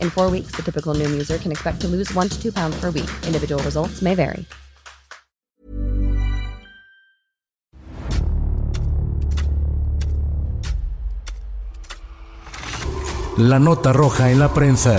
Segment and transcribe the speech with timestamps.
[0.00, 2.78] In four weeks, the typical Noom user can expect to lose one to two pounds
[2.80, 3.10] per week.
[3.26, 4.46] Individual results may vary.
[13.40, 14.98] La nota roja en la prensa.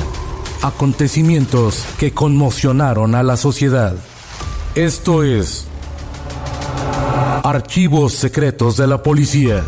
[0.63, 3.93] Acontecimientos que conmocionaron a la sociedad.
[4.73, 5.67] Esto es
[7.43, 9.63] Archivos Secretos de la Policía.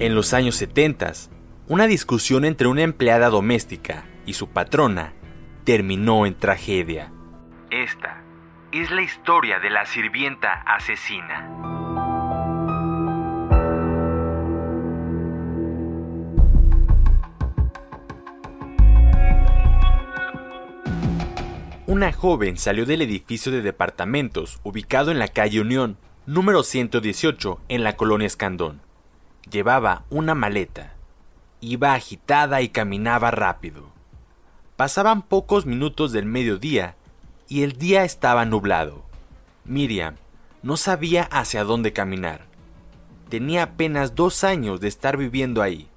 [0.00, 1.12] En los años 70,
[1.68, 5.12] una discusión entre una empleada doméstica y su patrona
[5.64, 7.12] terminó en tragedia.
[7.70, 8.22] Esta
[8.72, 11.46] es la historia de la sirvienta asesina.
[21.86, 27.84] Una joven salió del edificio de departamentos ubicado en la calle Unión, número 118, en
[27.84, 28.80] la colonia Escandón.
[29.48, 30.94] Llevaba una maleta.
[31.60, 33.90] Iba agitada y caminaba rápido.
[34.76, 36.96] Pasaban pocos minutos del mediodía
[37.48, 39.04] y el día estaba nublado.
[39.64, 40.16] Miriam
[40.62, 42.46] no sabía hacia dónde caminar.
[43.28, 45.88] Tenía apenas dos años de estar viviendo ahí,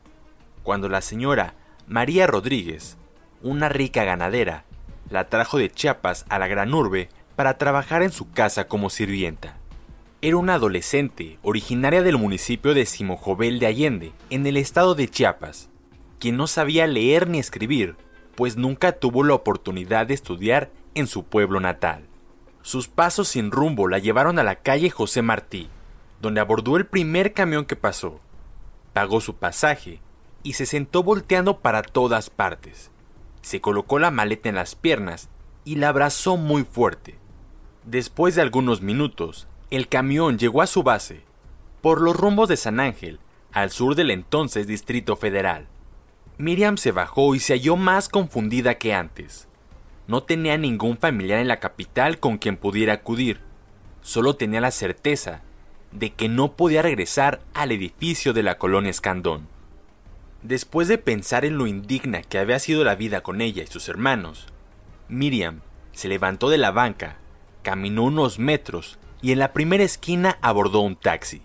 [0.63, 1.55] cuando la señora
[1.87, 2.97] María Rodríguez,
[3.41, 4.65] una rica ganadera,
[5.09, 9.57] la trajo de Chiapas a la gran urbe para trabajar en su casa como sirvienta.
[10.25, 15.69] Era una adolescente originaria del municipio de Simojovel de Allende, en el estado de Chiapas,
[16.17, 17.97] quien no sabía leer ni escribir,
[18.35, 22.05] pues nunca tuvo la oportunidad de estudiar en su pueblo natal.
[22.61, 25.67] Sus pasos sin rumbo la llevaron a la calle José Martí,
[26.21, 28.21] donde abordó el primer camión que pasó.
[28.93, 29.99] Pagó su pasaje
[30.41, 32.91] y se sentó volteando para todas partes.
[33.41, 35.27] Se colocó la maleta en las piernas
[35.65, 37.19] y la abrazó muy fuerte.
[37.83, 41.23] Después de algunos minutos, el camión llegó a su base,
[41.81, 43.19] por los rumbos de San Ángel,
[43.51, 45.67] al sur del entonces Distrito Federal.
[46.37, 49.47] Miriam se bajó y se halló más confundida que antes.
[50.07, 53.39] No tenía ningún familiar en la capital con quien pudiera acudir.
[54.01, 55.41] Solo tenía la certeza
[55.91, 59.47] de que no podía regresar al edificio de la colonia Escandón.
[60.41, 63.87] Después de pensar en lo indigna que había sido la vida con ella y sus
[63.89, 64.47] hermanos,
[65.07, 65.61] Miriam
[65.93, 67.17] se levantó de la banca,
[67.61, 71.41] caminó unos metros y en la primera esquina abordó un taxi.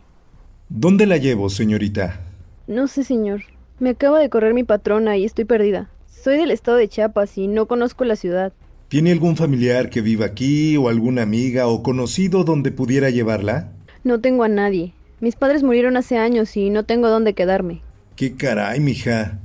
[0.68, 2.20] ¿Dónde la llevo, señorita?
[2.66, 3.44] No sé, señor.
[3.78, 5.88] Me acaba de correr mi patrona y estoy perdida.
[6.08, 8.52] Soy del estado de Chiapas y no conozco la ciudad.
[8.88, 13.70] ¿Tiene algún familiar que viva aquí o alguna amiga o conocido donde pudiera llevarla?
[14.02, 14.92] No tengo a nadie.
[15.20, 17.80] Mis padres murieron hace años y no tengo dónde quedarme.
[18.16, 19.38] ¿Qué caray, mija?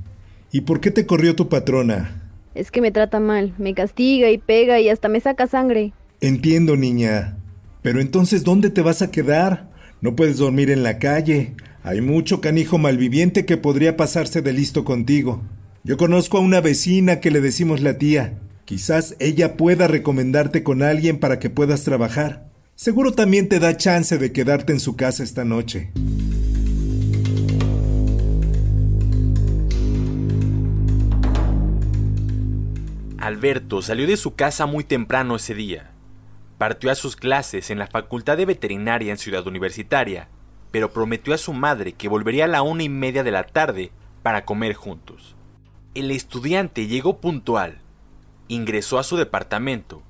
[0.50, 2.32] ¿Y por qué te corrió tu patrona?
[2.56, 5.92] Es que me trata mal, me castiga y pega y hasta me saca sangre.
[6.20, 7.36] Entiendo, niña.
[7.84, 9.68] Pero entonces, ¿dónde te vas a quedar?
[10.00, 11.54] No puedes dormir en la calle.
[11.82, 15.42] Hay mucho canijo malviviente que podría pasarse de listo contigo.
[15.82, 18.38] Yo conozco a una vecina que le decimos la tía.
[18.64, 22.48] Quizás ella pueda recomendarte con alguien para que puedas trabajar.
[22.74, 25.92] Seguro también te da chance de quedarte en su casa esta noche.
[33.18, 35.93] Alberto salió de su casa muy temprano ese día.
[36.58, 40.28] Partió a sus clases en la Facultad de Veterinaria en Ciudad Universitaria,
[40.70, 43.92] pero prometió a su madre que volvería a la una y media de la tarde
[44.22, 45.36] para comer juntos.
[45.94, 47.80] El estudiante llegó puntual,
[48.48, 50.02] ingresó a su departamento,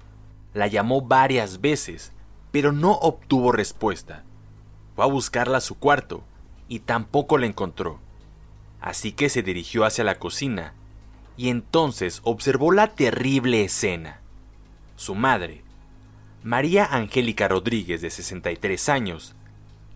[0.55, 2.13] la llamó varias veces,
[2.51, 4.25] pero no obtuvo respuesta.
[4.95, 6.23] Fue a buscarla a su cuarto
[6.69, 7.99] y tampoco la encontró.
[8.81, 10.75] Así que se dirigió hacia la cocina
[11.37, 14.21] y entonces observó la terrible escena.
[14.97, 15.64] Su madre,
[16.45, 19.35] María Angélica Rodríguez, de 63 años,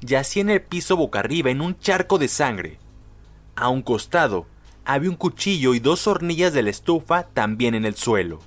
[0.01, 2.79] yacía en el piso boca arriba en un charco de sangre.
[3.55, 4.47] A un costado
[4.87, 8.39] había un cuchillo y dos hornillas de la estufa también en el suelo.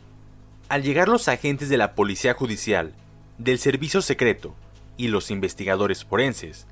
[0.68, 2.96] Al llegar los agentes de la Policía Judicial,
[3.38, 4.56] del Servicio Secreto
[4.98, 6.66] y los investigadores forenses,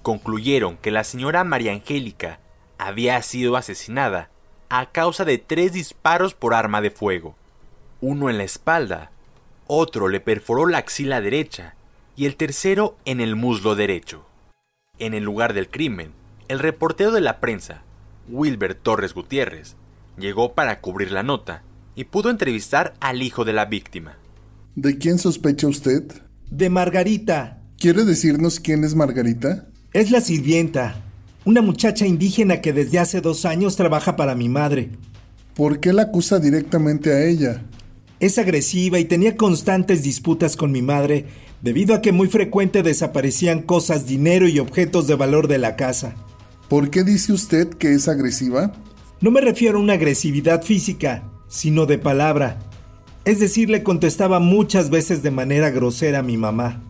[0.00, 2.40] concluyeron que la señora María Angélica
[2.78, 4.30] había sido asesinada
[4.70, 7.36] a causa de tres disparos por arma de fuego,
[8.00, 9.10] uno en la espalda,
[9.72, 11.76] otro le perforó la axila derecha
[12.16, 14.26] y el tercero en el muslo derecho.
[14.98, 16.10] En el lugar del crimen,
[16.48, 17.84] el reportero de la prensa,
[18.28, 19.76] Wilber Torres Gutiérrez,
[20.18, 21.62] llegó para cubrir la nota
[21.94, 24.18] y pudo entrevistar al hijo de la víctima.
[24.74, 26.02] ¿De quién sospecha usted?
[26.50, 27.62] De Margarita.
[27.78, 29.68] ¿Quiere decirnos quién es Margarita?
[29.92, 30.96] Es la sirvienta,
[31.44, 34.90] una muchacha indígena que desde hace dos años trabaja para mi madre.
[35.54, 37.62] ¿Por qué la acusa directamente a ella?
[38.20, 41.24] Es agresiva y tenía constantes disputas con mi madre
[41.62, 46.14] debido a que muy frecuente desaparecían cosas, dinero y objetos de valor de la casa.
[46.68, 48.72] ¿Por qué dice usted que es agresiva?
[49.22, 52.58] No me refiero a una agresividad física, sino de palabra.
[53.24, 56.82] Es decir, le contestaba muchas veces de manera grosera a mi mamá.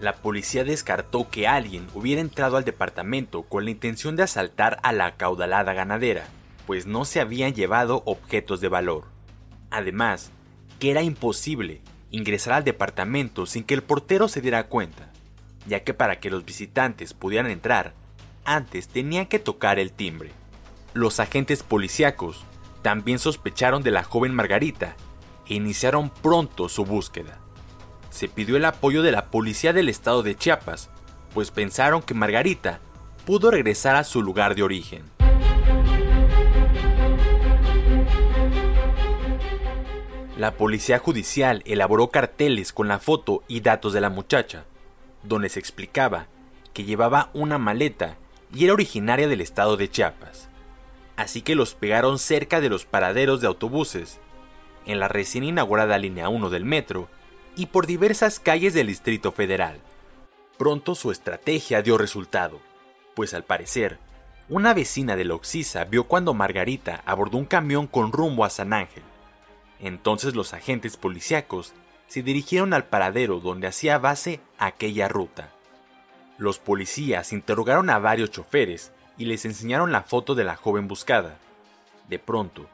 [0.00, 4.92] La policía descartó que alguien hubiera entrado al departamento con la intención de asaltar a
[4.92, 6.26] la acaudalada ganadera,
[6.66, 9.13] pues no se habían llevado objetos de valor.
[9.74, 10.30] Además,
[10.78, 11.80] que era imposible
[12.10, 15.10] ingresar al departamento sin que el portero se diera cuenta,
[15.66, 17.94] ya que para que los visitantes pudieran entrar,
[18.44, 20.30] antes tenían que tocar el timbre.
[20.92, 22.44] Los agentes policíacos
[22.82, 24.96] también sospecharon de la joven Margarita
[25.48, 27.40] e iniciaron pronto su búsqueda
[28.14, 30.88] se pidió el apoyo de la policía del estado de Chiapas,
[31.34, 32.78] pues pensaron que Margarita
[33.26, 35.02] pudo regresar a su lugar de origen.
[40.36, 44.64] La policía judicial elaboró carteles con la foto y datos de la muchacha,
[45.22, 46.26] donde se explicaba
[46.72, 48.16] que llevaba una maleta
[48.52, 50.48] y era originaria del estado de Chiapas.
[51.14, 54.18] Así que los pegaron cerca de los paraderos de autobuses,
[54.86, 57.08] en la recién inaugurada línea 1 del metro
[57.54, 59.78] y por diversas calles del Distrito Federal.
[60.58, 62.58] Pronto su estrategia dio resultado,
[63.14, 63.98] pues al parecer,
[64.48, 68.72] una vecina de la Oxisa vio cuando Margarita abordó un camión con rumbo a San
[68.72, 69.04] Ángel.
[69.80, 71.72] Entonces los agentes policíacos
[72.06, 75.50] se dirigieron al paradero donde hacía base aquella ruta.
[76.38, 81.38] Los policías interrogaron a varios choferes y les enseñaron la foto de la joven buscada.
[82.08, 82.66] De pronto,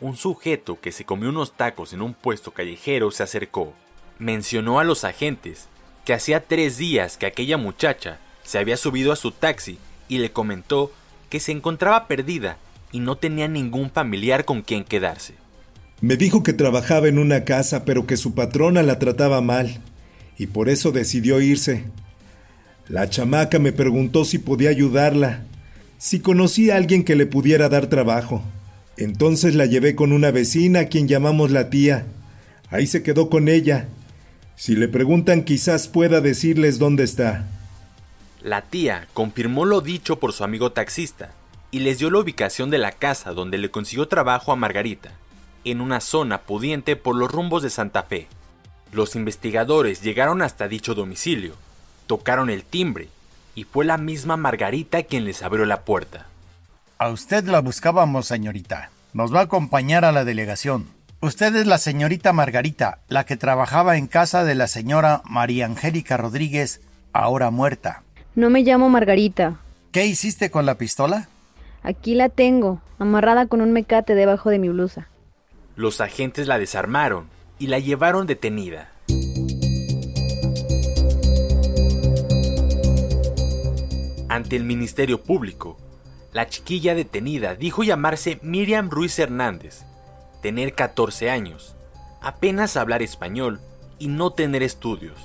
[0.00, 3.74] un sujeto que se comió unos tacos en un puesto callejero se acercó
[4.22, 5.68] mencionó a los agentes
[6.04, 9.78] que hacía tres días que aquella muchacha se había subido a su taxi
[10.08, 10.92] y le comentó
[11.28, 12.56] que se encontraba perdida
[12.92, 15.34] y no tenía ningún familiar con quien quedarse.
[16.02, 19.78] Me dijo que trabajaba en una casa pero que su patrona la trataba mal
[20.36, 21.84] y por eso decidió irse.
[22.88, 25.44] La chamaca me preguntó si podía ayudarla,
[25.98, 28.42] si conocía a alguien que le pudiera dar trabajo.
[28.96, 32.04] Entonces la llevé con una vecina a quien llamamos la tía.
[32.68, 33.88] Ahí se quedó con ella
[34.56, 37.46] si le preguntan quizás pueda decirles dónde está.
[38.42, 41.32] La tía confirmó lo dicho por su amigo taxista
[41.70, 45.12] y les dio la ubicación de la casa donde le consiguió trabajo a Margarita,
[45.64, 48.28] en una zona pudiente por los rumbos de Santa Fe.
[48.92, 51.54] Los investigadores llegaron hasta dicho domicilio,
[52.06, 53.08] tocaron el timbre
[53.54, 56.26] y fue la misma Margarita quien les abrió la puerta.
[56.98, 58.90] A usted la buscábamos, señorita.
[59.12, 60.86] Nos va a acompañar a la delegación.
[61.20, 66.16] Usted es la señorita Margarita, la que trabajaba en casa de la señora María Angélica
[66.16, 66.80] Rodríguez,
[67.12, 68.02] ahora muerta.
[68.34, 69.56] No me llamo Margarita.
[69.92, 71.28] ¿Qué hiciste con la pistola?
[71.82, 75.08] Aquí la tengo, amarrada con un mecate debajo de mi blusa.
[75.76, 78.92] Los agentes la desarmaron y la llevaron detenida.
[84.28, 85.78] Ante el Ministerio Público,
[86.32, 89.84] la chiquilla detenida dijo llamarse Miriam Ruiz Hernández
[90.42, 91.76] tener 14 años,
[92.20, 93.60] apenas hablar español
[93.98, 95.18] y no tener estudios.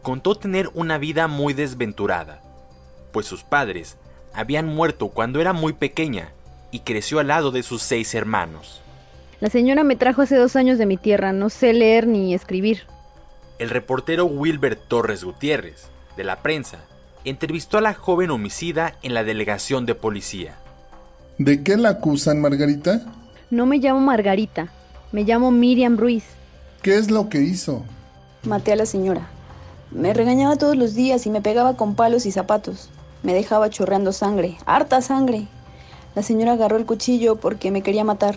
[0.00, 2.40] Contó tener una vida muy desventurada,
[3.12, 3.98] pues sus padres
[4.32, 6.32] habían muerto cuando era muy pequeña
[6.70, 8.81] y creció al lado de sus seis hermanos.
[9.42, 12.82] La señora me trajo hace dos años de mi tierra, no sé leer ni escribir.
[13.58, 16.78] El reportero Wilber Torres Gutiérrez, de la prensa,
[17.24, 20.54] entrevistó a la joven homicida en la delegación de policía.
[21.38, 23.02] ¿De qué la acusan, Margarita?
[23.50, 24.68] No me llamo Margarita.
[25.10, 26.22] Me llamo Miriam Ruiz.
[26.80, 27.82] ¿Qué es lo que hizo?
[28.44, 29.26] Maté a la señora.
[29.90, 32.90] Me regañaba todos los días y me pegaba con palos y zapatos.
[33.24, 35.48] Me dejaba chorreando sangre, harta sangre.
[36.14, 38.36] La señora agarró el cuchillo porque me quería matar.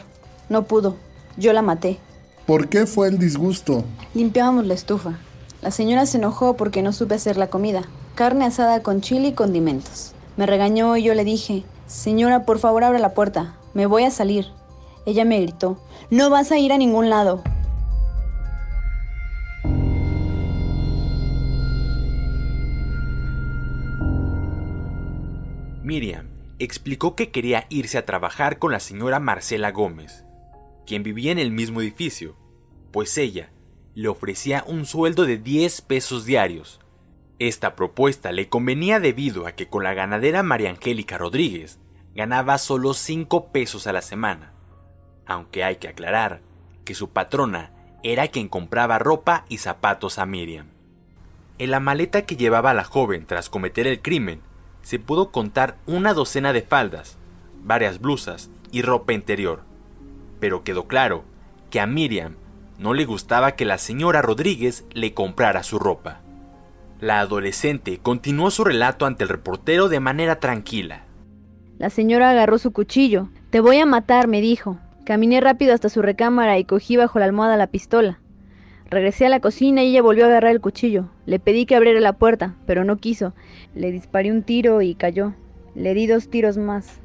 [0.50, 0.96] No pudo.
[1.38, 2.00] Yo la maté.
[2.46, 3.84] ¿Por qué fue el disgusto?
[4.14, 5.20] Limpiábamos la estufa.
[5.62, 7.84] La señora se enojó porque no supe hacer la comida.
[8.14, 10.14] Carne asada con chile y condimentos.
[10.38, 13.56] Me regañó y yo le dije, Señora, por favor abra la puerta.
[13.74, 14.48] Me voy a salir.
[15.06, 15.78] Ella me gritó,
[16.10, 17.44] No vas a ir a ningún lado.
[25.84, 26.26] Miriam
[26.58, 30.25] explicó que quería irse a trabajar con la señora Marcela Gómez,
[30.86, 32.36] quien vivía en el mismo edificio,
[32.92, 33.52] pues ella
[33.94, 36.80] le ofrecía un sueldo de 10 pesos diarios.
[37.40, 41.80] Esta propuesta le convenía debido a que con la ganadera María Angélica Rodríguez
[42.14, 44.54] ganaba solo 5 pesos a la semana,
[45.26, 46.42] aunque hay que aclarar
[46.86, 47.72] que su patrona
[48.04, 50.68] era quien compraba ropa y zapatos a Miriam.
[51.58, 54.42] En la maleta que llevaba la joven tras cometer el crimen
[54.82, 57.18] se pudo contar una docena de faldas,
[57.64, 59.64] varias blusas y ropa interior,
[60.40, 61.24] pero quedó claro
[61.70, 62.36] que a Miriam
[62.78, 66.20] no le gustaba que la señora Rodríguez le comprara su ropa.
[67.00, 71.04] La adolescente continuó su relato ante el reportero de manera tranquila.
[71.78, 73.30] La señora agarró su cuchillo.
[73.50, 74.78] Te voy a matar, me dijo.
[75.06, 78.20] Caminé rápido hasta su recámara y cogí bajo la almohada la pistola.
[78.90, 81.10] Regresé a la cocina y ella volvió a agarrar el cuchillo.
[81.26, 83.34] Le pedí que abriera la puerta, pero no quiso.
[83.74, 85.34] Le disparé un tiro y cayó.
[85.76, 87.00] Le di dos tiros más.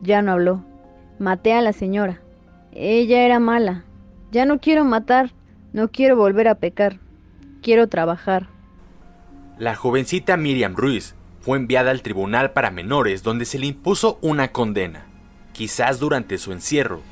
[0.00, 0.64] Ya no habló.
[1.18, 2.20] Maté a la señora.
[2.74, 3.84] Ella era mala.
[4.32, 5.32] Ya no quiero matar.
[5.72, 6.98] No quiero volver a pecar.
[7.62, 8.48] Quiero trabajar.
[9.58, 14.50] La jovencita Miriam Ruiz fue enviada al tribunal para menores donde se le impuso una
[14.50, 15.06] condena.
[15.52, 17.02] Quizás durante su encierro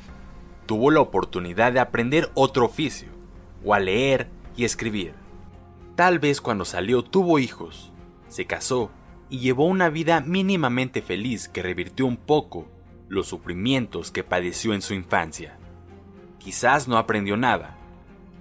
[0.65, 3.07] tuvo la oportunidad de aprender otro oficio
[3.63, 4.27] o a leer
[4.57, 5.13] y escribir.
[5.95, 7.93] Tal vez cuando salió tuvo hijos,
[8.27, 8.91] se casó
[9.29, 12.67] y llevó una vida mínimamente feliz que revirtió un poco
[13.09, 15.57] los sufrimientos que padeció en su infancia.
[16.39, 17.77] Quizás no aprendió nada.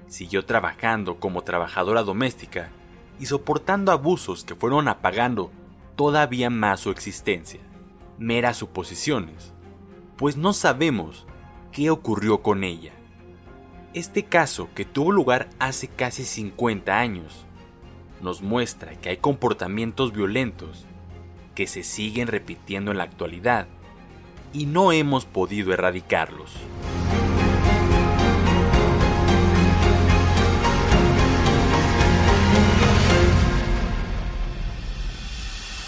[0.08, 2.70] Siguió trabajando como trabajadora doméstica
[3.18, 5.50] y soportando abusos que fueron apagando
[5.96, 7.60] todavía más su existencia.
[8.18, 9.52] Meras suposiciones,
[10.16, 11.26] pues no sabemos
[11.70, 12.92] qué ocurrió con ella.
[13.94, 17.44] Este caso, que tuvo lugar hace casi 50 años,
[18.22, 20.86] nos muestra que hay comportamientos violentos
[21.54, 23.66] que se siguen repitiendo en la actualidad
[24.52, 26.50] y no hemos podido erradicarlos.